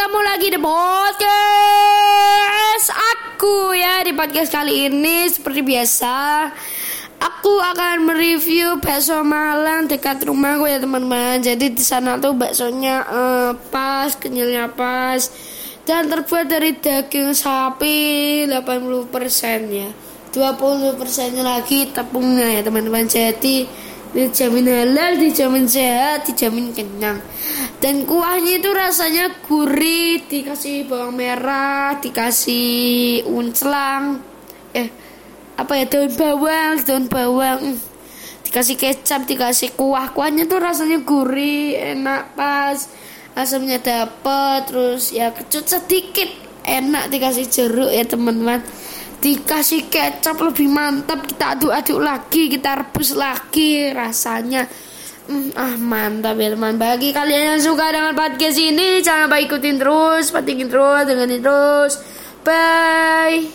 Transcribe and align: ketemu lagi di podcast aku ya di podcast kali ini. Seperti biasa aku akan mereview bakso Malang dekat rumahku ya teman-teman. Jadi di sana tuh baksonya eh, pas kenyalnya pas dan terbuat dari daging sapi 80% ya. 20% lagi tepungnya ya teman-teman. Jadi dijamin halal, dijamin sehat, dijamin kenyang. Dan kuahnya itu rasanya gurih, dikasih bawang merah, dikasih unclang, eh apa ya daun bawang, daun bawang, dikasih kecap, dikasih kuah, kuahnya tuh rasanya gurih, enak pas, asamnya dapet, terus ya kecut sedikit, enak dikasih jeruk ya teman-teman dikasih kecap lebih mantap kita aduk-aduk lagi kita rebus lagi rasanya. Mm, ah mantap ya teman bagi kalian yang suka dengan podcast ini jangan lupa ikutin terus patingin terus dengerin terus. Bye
ketemu 0.00 0.20
lagi 0.24 0.48
di 0.48 0.56
podcast 0.56 1.76
aku 2.88 3.76
ya 3.76 4.00
di 4.00 4.16
podcast 4.16 4.48
kali 4.48 4.88
ini. 4.88 5.28
Seperti 5.28 5.60
biasa 5.60 6.48
aku 7.20 7.60
akan 7.60 8.08
mereview 8.08 8.80
bakso 8.80 9.20
Malang 9.20 9.92
dekat 9.92 10.24
rumahku 10.24 10.64
ya 10.72 10.80
teman-teman. 10.80 11.44
Jadi 11.44 11.76
di 11.76 11.84
sana 11.84 12.16
tuh 12.16 12.32
baksonya 12.32 13.04
eh, 13.12 13.52
pas 13.68 14.08
kenyalnya 14.16 14.72
pas 14.72 15.20
dan 15.84 16.08
terbuat 16.08 16.48
dari 16.48 16.80
daging 16.80 17.36
sapi 17.36 18.48
80% 18.48 19.04
ya. 19.68 19.92
20% 20.32 21.44
lagi 21.44 21.92
tepungnya 21.92 22.48
ya 22.48 22.64
teman-teman. 22.64 23.04
Jadi 23.04 23.68
dijamin 24.10 24.66
halal, 24.66 25.18
dijamin 25.18 25.66
sehat, 25.66 26.26
dijamin 26.26 26.74
kenyang. 26.74 27.22
Dan 27.80 28.04
kuahnya 28.04 28.60
itu 28.60 28.70
rasanya 28.74 29.40
gurih, 29.46 30.20
dikasih 30.28 30.84
bawang 30.90 31.16
merah, 31.16 31.96
dikasih 32.02 33.24
unclang, 33.24 34.20
eh 34.76 34.88
apa 35.56 35.72
ya 35.80 35.84
daun 35.88 36.12
bawang, 36.12 36.74
daun 36.84 37.04
bawang, 37.08 37.80
dikasih 38.44 38.76
kecap, 38.76 39.24
dikasih 39.24 39.72
kuah, 39.78 40.12
kuahnya 40.12 40.44
tuh 40.44 40.60
rasanya 40.60 41.00
gurih, 41.00 41.96
enak 41.96 42.36
pas, 42.36 42.90
asamnya 43.32 43.80
dapet, 43.80 44.60
terus 44.68 45.14
ya 45.14 45.32
kecut 45.32 45.64
sedikit, 45.64 46.28
enak 46.64 47.08
dikasih 47.08 47.46
jeruk 47.48 47.90
ya 47.90 48.04
teman-teman 48.04 48.60
dikasih 49.20 49.92
kecap 49.92 50.36
lebih 50.40 50.66
mantap 50.66 51.28
kita 51.28 51.56
aduk-aduk 51.56 52.00
lagi 52.00 52.48
kita 52.48 52.80
rebus 52.80 53.12
lagi 53.12 53.92
rasanya. 53.92 54.64
Mm, 55.30 55.54
ah 55.54 55.76
mantap 55.78 56.34
ya 56.40 56.56
teman 56.56 56.74
bagi 56.74 57.14
kalian 57.14 57.54
yang 57.54 57.62
suka 57.62 57.94
dengan 57.94 58.18
podcast 58.18 58.58
ini 58.58 58.98
jangan 58.98 59.30
lupa 59.30 59.38
ikutin 59.38 59.76
terus 59.78 60.34
patingin 60.34 60.66
terus 60.66 61.06
dengerin 61.06 61.40
terus. 61.44 61.94
Bye 62.42 63.46